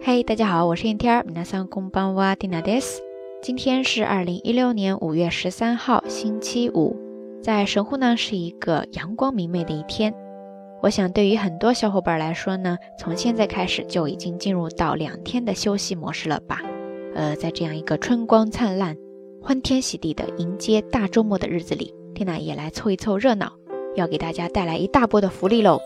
[0.00, 3.00] 嘿，大家好，我是天天儿，皆さんこんばんは、ティナです。
[3.42, 6.96] 今天是二零一六年五月十三号，星期五，
[7.42, 10.14] 在神户呢是一个阳光明媚的一天。
[10.82, 16.62] 我想对于很多小伙伴来说呢，从现在开始就已经进入到两天的休息模式了吧？
[17.14, 18.96] 呃，在这样一个春光灿烂、
[19.42, 23.50] 欢天喜地的迎接大周末的日子里，缇娜也来凑一凑热闹，
[23.96, 25.80] 要给大家带来一大波的福利喽。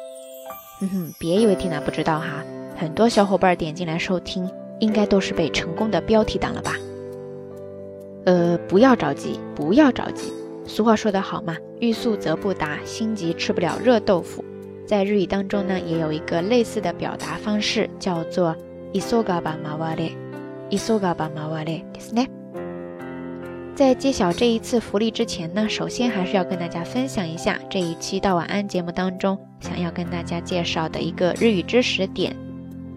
[0.80, 2.45] 哼哼，别以为缇娜不知道哈。
[2.77, 4.48] 很多小伙伴点进来收听，
[4.79, 6.76] 应该都是被成功的标题党了吧？
[8.25, 10.32] 呃，不要着急，不要着急。
[10.67, 14.44] 俗话说得好嘛，欲速则不达，心急吃不了热豆腐。
[14.86, 18.57] 在日语当中呢，也有一个类似的表达方式，叫做“
[18.93, 20.12] イソガバマワレ”，
[20.71, 22.29] イソガバマワレですね。
[23.75, 32.36] 在揭晓这一次福利之前呢，首先还是要跟大家分享一下这一期到晚安节目当中想要跟大家介绍的一个日语知识点。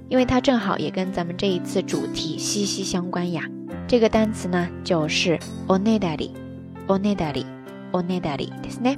[0.10, 3.44] 因为它正好也跟咱们这一次主题息息相关呀。
[3.88, 8.96] 这个单词呢，就是 onedari，onedari，onedari，ですね。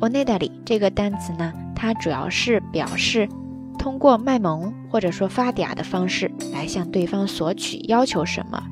[0.00, 3.28] onedari 这个单词呢，它主要是表示
[3.78, 8.62] 通过卖萌或者说发嗲的方式来向对方索取要求什么。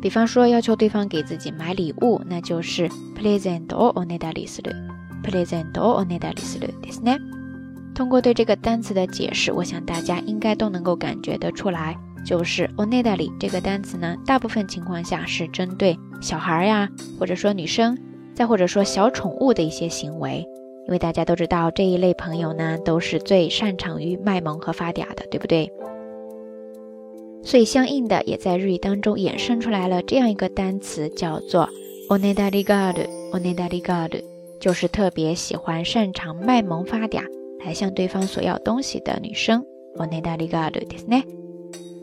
[0.00, 4.74] 比方说，要求对方给自己买礼物，那就是 present o onedari する，
[5.22, 7.18] present o onedari するですね。
[7.97, 16.87] 通过对这个单词的解释，我想大家应该都能够感觉得出来，就是 onedali 这个单词呢，大部分情况下是针对小孩呀，
[17.19, 17.97] 或者说女生，
[18.35, 20.47] 再或者说小宠物的一些行为。
[20.85, 25.73] 因为大家都知道这一类朋友呢，都是最擅长于卖萌和发嗲的，对不对？
[27.41, 31.67] 所以相应的也在日语当中衍生出来了这样一个单词，叫做
[32.09, 34.21] onedari gard，onedari gard，
[34.59, 37.23] 就是特别喜欢擅长卖萌发嗲。
[37.65, 39.63] 来向对方索要东西的女生，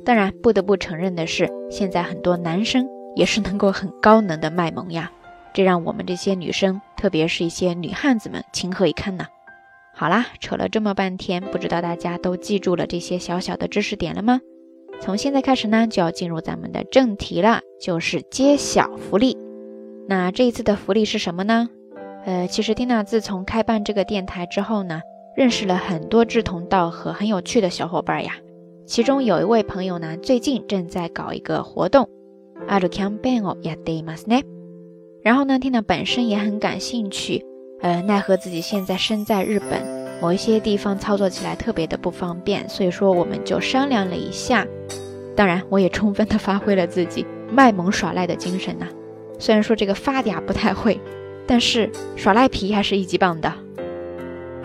[0.04, 5.10] 当然，不得不承认的是，现在很多男生也是能够很高能的卖萌呀，
[5.54, 9.26] 这让我们这些女生，特别是一些女汉子们情何以堪呢？
[9.94, 14.40] 好啦，扯了这么半天，不知道大家都记住了这些小小的知识点了吗？
[15.00, 19.38] 从现在开始呢，就要进入咱们的正题了，就是揭晓福利。
[20.06, 21.70] 那这一次的福利是什么呢？
[22.26, 25.00] 呃，其实缇娜自从开办这个电台之后呢。
[25.35, 28.33] 认识了很多志同道合、很有趣的小伙伴呀。
[28.85, 32.09] 其中有一位朋友呢，最近正在搞一个活动，
[32.67, 34.43] あるキャンペーンをやっていますね。
[35.23, 37.45] 然后呢，缇娜本身也很感兴趣，
[37.81, 39.81] 呃，奈何自己现在身在日本，
[40.21, 44.65] 某一些地方操作起来特别的不方便，所以说我们就商量了一下。
[45.35, 48.87] 当然，我也充分的发挥了自己卖萌耍赖的精神呐。
[49.37, 50.99] 虽然说这个发嗲不太会，
[51.45, 53.53] 但是耍赖皮还是一级棒的。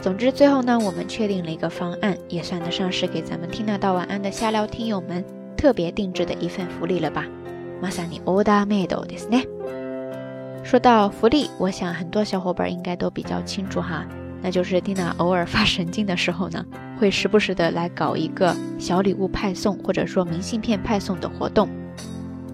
[0.00, 5.24] 总之，最后呢，我们确定了一个方案，也算得上是给咱们听得到晚安的下聊听友们
[5.56, 7.24] 特别定制的一份福利了吧。
[7.80, 9.46] 马萨尼オダメドですね。
[10.62, 14.06] 说到福利，我想很多小伙伴应该都比较清楚哈，
[14.42, 16.64] 那就是缇娜偶尔发神经的时候呢，
[16.98, 21.68] 会时不时的来搞一个小礼物派送或者说明信片派送的活动。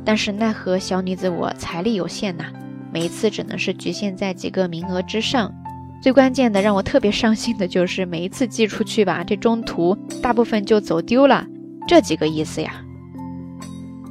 [0.05, 2.45] 但是奈何小女子我财力有限呐，
[2.93, 5.53] 每一次只能是局限在几个名额之上。
[6.02, 11.48] 最关键的，让我特别伤心的就是每一次寄出去吧，这中途大部分就走丢了，
[11.88, 12.82] 这几个意思呀。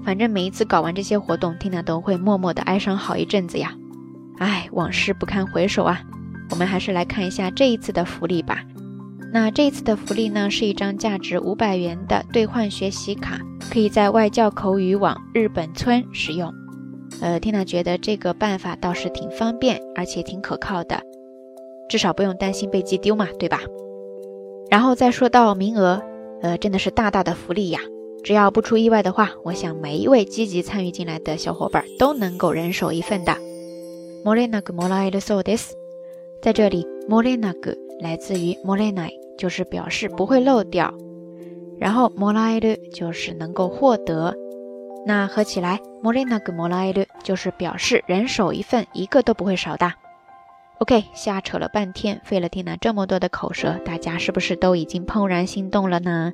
[0.04, 3.74] 反正每一次搞完这些活动，缇娜都会默默的哀伤好一阵子呀。
[4.38, 6.02] 唉，往事不堪回首啊。
[6.50, 8.62] 我们还是来看一下这一次的福利吧。
[9.32, 13.40] 那这一次的福利呢，是一张价值五百元的兑换学习卡，
[13.70, 16.52] 可以在外教口语网日本村使用。
[17.20, 21.00] 呃，缇娜觉得这个办法倒是挺方便，而且挺可靠的。
[21.87, 23.61] 至少不用担心被寄丢嘛，对吧？
[24.69, 26.01] 然后再说到名额，
[26.41, 27.79] 呃，真的是大大的福利呀！
[28.23, 33.35] 只要不出意外的话，我想每一位积极参与进来的小伙伴都能够人手一份的。
[34.23, 35.73] モレナグモラエルソです。
[36.41, 40.93] 在这里，モレナグ来自于モレナイ，就是表示不会漏掉。
[41.79, 44.35] 然后モラエル就是能够获得。
[45.05, 49.93] 那合起来，モレナグモラエル就是表示人手一份，一个都不会少的。
[50.80, 56.32] OK，瞎扯了半天，费了缇娜这么多的口舌，大家是不是都已经怦然心动了呢？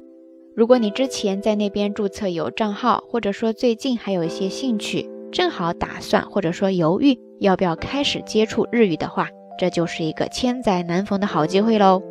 [0.57, 9.29] 如果你之前在那边注册有账号，或者说最近还有一些兴趣，正好打算或者说犹豫要不要开始接触日语的话，
[9.59, 12.03] 这就是一个千载难逢的好机会喽。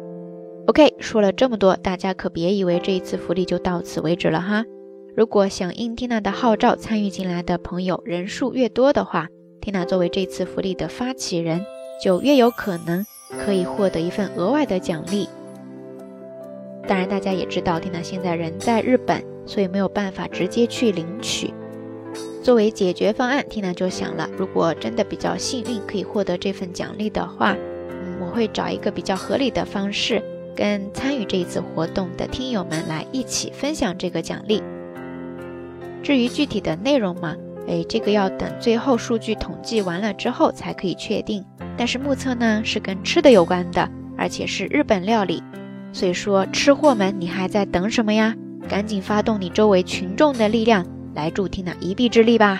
[0.67, 4.63] OK，说了这么多，大家可别以为这一次福利就到此为止了哈。
[5.17, 9.27] 如果响应缇娜的号召参与进来的朋友人数越多的话，
[9.61, 11.65] 缇娜作为这次福利的发起人。
[12.01, 13.05] 就越有可能
[13.45, 15.27] 可以获得一份额外的奖励。
[16.87, 21.53] 当然，大家也知道，缇娜现在人在日本，所以没有办法直接去领取。
[22.41, 27.55] 作为解决方案，缇娜就想了，如果真的比较幸运可以获得这份奖励的话，
[27.89, 30.23] 嗯，我会找一个比较合理的方式，
[30.55, 34.63] 跟参与这一次活动的听友们来一起分享这个奖励。
[36.01, 37.35] 至于具体的内容嘛，
[37.67, 41.45] 哎，这个要等最后数据统计完了之后才可以确定。
[41.79, 45.41] 但是目测呢是跟吃的有关的，而且是日本料理，
[45.93, 48.35] 所以说吃货们，你还在等什么呀？
[48.67, 50.85] 赶紧发动你周围群众的力量，
[51.15, 52.59] 来助听娜一臂之力吧！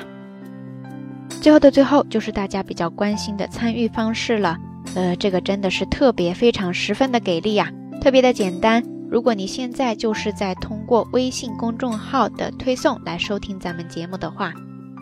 [1.42, 4.57] 最后的最后，就是大家比较关心的参与方式了。
[4.95, 7.69] 呃，这个真的是特别非常十分的给力呀，
[8.00, 8.81] 特别的简单。
[9.12, 14.54] 如果你现在就是在通过微信公众号的推送来收听咱们节目的话，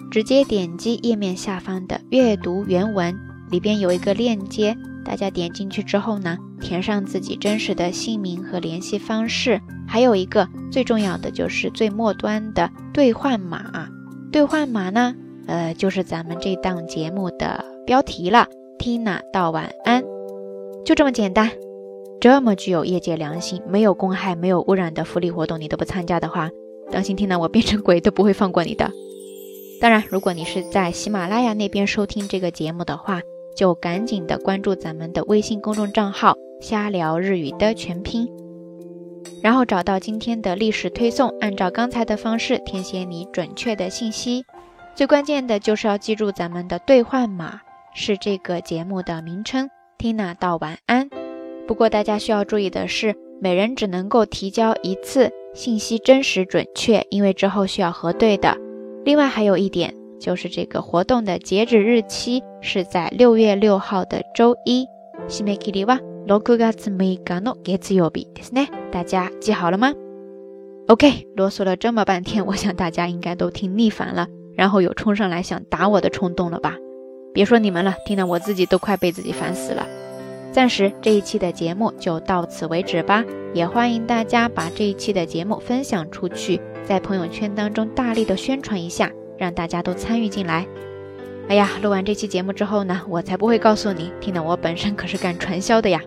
[0.09, 3.15] 直接点击页面下方的阅读原文，
[3.49, 13.87] 里边有一个链接，大家点进去之后呢，填上自己真实的姓名和联系方式，还有一个最重要的就是最末端的兑换码。
[14.31, 15.15] 兑换码呢，
[15.47, 18.47] 呃，就是咱们这档节目的标题了
[18.77, 20.03] ，Tina 道晚安，
[20.85, 21.49] 就这么简单。
[22.19, 26.49] 这么具有业界良心、没有公害、没有污染的福利活动，你都不参加的话，
[26.91, 28.91] 当心听了我变成鬼都不会放过你的。
[29.79, 33.21] 当然，如果你是在喜马拉雅那边收听这个节目的话，
[33.57, 38.29] 就赶紧的关注咱们的微信公众账号“瞎聊日语”的全拼，
[39.41, 44.45] 然后找到今天的历史推送，按照刚才的方式填写你准确的信息。
[44.95, 47.59] 最关键的就是要记住咱们的兑换码
[47.95, 49.67] 是这个节目的名称
[49.97, 51.09] ，Tina 道晚安。
[51.67, 58.55] 不过大家需要注意的是，每人只能够提交一次，信息真实准确，因为之后需要核对的。
[59.03, 64.86] 另外还有一点，就是这个活动的截止日期是在六月六号的周一。
[65.28, 66.94] 西梅基里哇，六月四日
[67.40, 68.68] の月曜日ですね。
[68.90, 69.92] 大家记好了吗？
[70.88, 74.26] OK，啰嗦了这么半天，我想大家应该都听腻烦了，
[74.56, 76.76] 然后有冲上来想打我的冲动了吧？
[77.32, 79.86] 别说你们了，听得我自己都快被自己烦死了。
[80.50, 83.24] 暂时这一期的节目就到此为止吧，
[83.54, 90.67] 也欢迎大家把这一期的节目分享出去，在朋友圈当中大力的宣传一下， 让大家都参与进来。
[91.49, 96.01] 哎呀，录完这期节目之后呢，我才不会告诉你，听的我本身可是干传销的呀。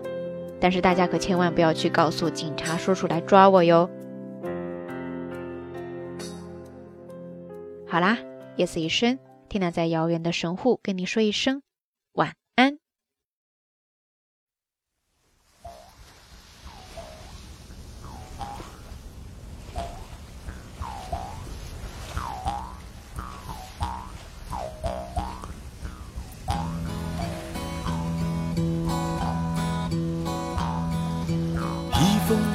[0.59, 3.89] 但是大家可千万不要去告诉警察叔叔来抓我哟。
[7.87, 8.17] 好啦，
[8.57, 9.17] 夜色已深，
[9.49, 11.63] 听娜在遥远的神户跟你说一声。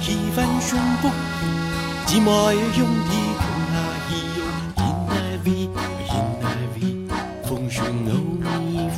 [0.00, 1.11] 一帆顺风，
[2.06, 3.43] 寂寞也用的空
[3.73, 3.76] 啊
[4.08, 4.40] 咿哟，
[4.76, 5.12] 因爱
[5.44, 5.46] 为，
[6.08, 6.44] 因爱
[6.75, 6.76] 为，
[7.44, 8.11] 风顺欧
[8.43, 8.96] 尼夫。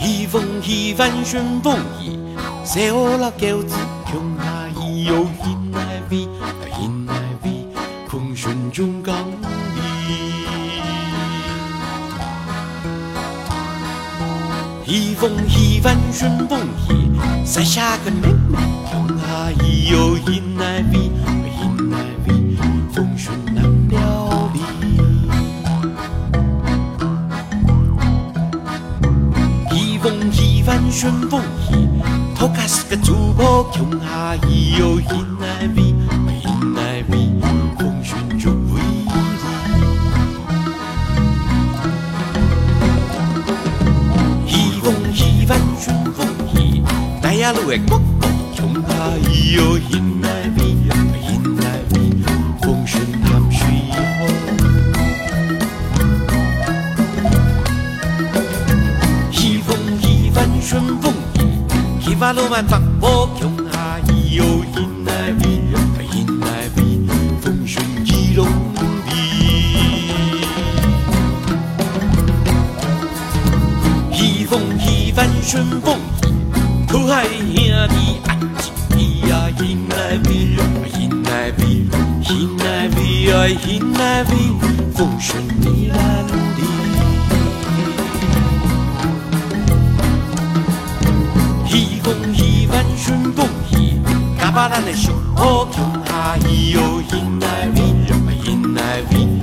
[0.00, 2.18] 一风一帆顺风意，
[2.64, 3.74] 塞欧拉狗子
[4.10, 5.78] 穷啊咿哟，因爱
[6.10, 6.28] 为，
[15.18, 17.10] 风一帆顺风意，
[17.44, 18.56] 三下个妹妹
[18.92, 21.10] 用啊咿哟，因爱为，
[21.60, 22.56] 因爱为，
[22.92, 24.60] 风顺难了离。
[29.76, 31.74] 一风一帆顺风意，
[32.36, 35.82] 头卡是个主播用啊咿哟，因爱为，
[36.44, 37.28] 因爱为，
[47.48, 48.92] 呀路的国国，穷啊
[49.24, 50.28] 咿哟，因爱
[50.58, 51.64] 为，因爱
[51.94, 51.96] 为，
[52.60, 53.96] 风顺南水河。
[59.30, 64.44] 一风一帆顺风意，一把路万丈坡，穷啊咿哟，
[64.76, 65.62] 因爱为，
[66.12, 66.82] 因爱为，
[67.40, 68.46] 风顺基隆
[69.06, 69.10] 地。
[74.12, 75.98] 一风一帆顺风。
[76.90, 77.86] 苦海兄弟爱
[78.58, 80.28] 情呀，因爱为，
[80.98, 81.60] 因爱为，
[82.28, 84.30] 因爱为啊，因爱为，
[84.94, 86.32] 风顺你兰的。
[91.66, 94.00] 一风一帆顺风意，
[94.40, 97.82] 嘎巴咱的生活穷哈伊哟，因爱为，
[98.46, 99.37] 因爱为，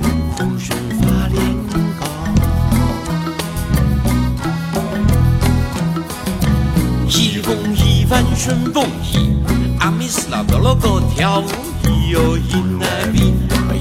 [8.08, 9.36] 帆顺风喜，
[9.80, 11.48] 阿弥斯拉多罗个跳舞
[11.82, 13.34] 喜哟，咿奈比，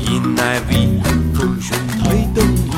[0.07, 0.99] 咿奈比，
[1.35, 2.71] 风旋推动你。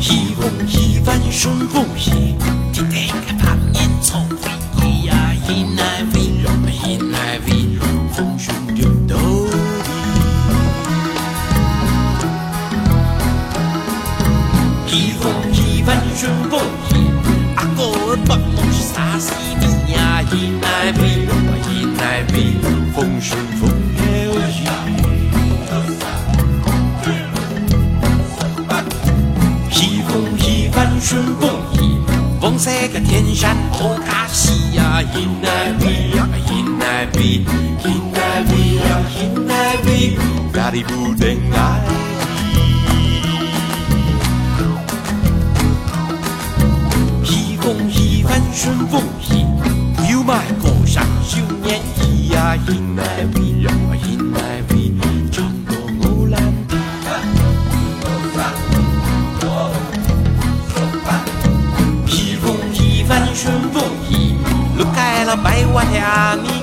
[0.00, 2.10] 喜风一帆顺风喜，
[2.72, 2.87] 天
[15.68, 16.58] 风喜帆顺风
[16.88, 16.96] 喜，
[17.56, 20.22] 阿哥的梦是啥西米呀？
[20.32, 21.28] 一来比，
[21.70, 22.56] 迎来比，
[22.94, 24.64] 风顺风了喜。
[29.70, 31.78] 喜风一帆顺风喜，
[32.40, 35.02] 风色个天山好卡西呀！
[35.02, 37.44] 一来比呀，一来比，
[37.84, 40.18] 迎来比呀，一来比，
[40.50, 42.07] 咖喱不等爱
[48.18, 49.46] 一帆顺风喜，
[50.10, 52.56] 有买过上九年衣呀！
[52.56, 53.72] 迎来比呀，
[54.02, 54.92] 迎来比，
[55.30, 56.76] 唱歌我蓝的。
[62.08, 64.34] 喜风一帆顺风喜，
[64.76, 66.57] 路开了百万呀米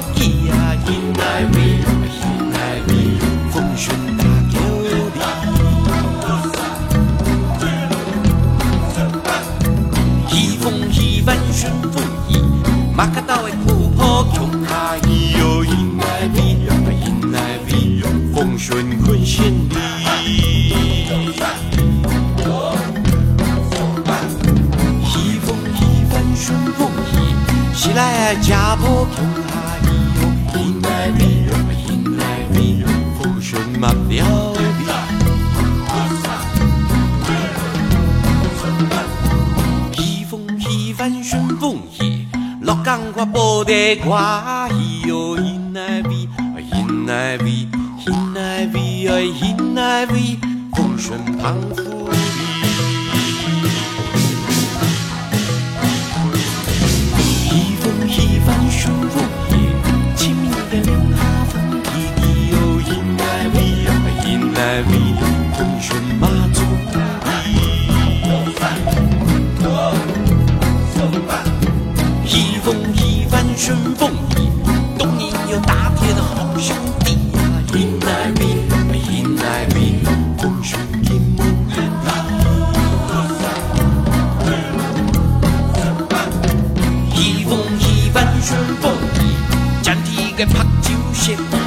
[33.86, 34.54] 风顺马了
[38.94, 39.94] 的。
[39.94, 42.28] 喜风喜帆顺风喜，
[42.62, 46.28] 落港我报得挂喜哟，迎来比，
[46.74, 47.68] 迎来比，
[48.08, 50.40] 迎来比，哎，迎来比，
[90.48, 91.65] 拍酒先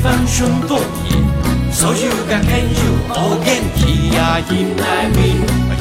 [0.00, 1.14] 喜帆顺风喜，
[1.72, 5.20] 所有的朋友好天气呀，迎来比，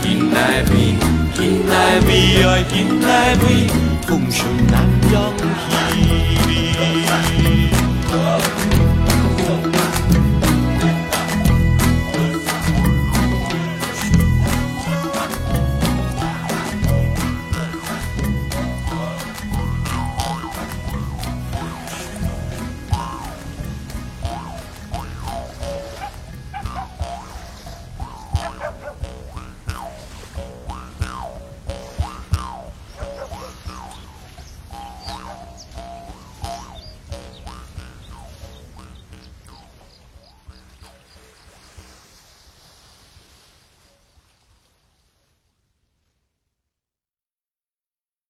[0.09, 0.95] 迎来比，
[1.41, 3.71] 迎来比呀，迎来比，
[4.05, 5.88] 风顺南洋喜。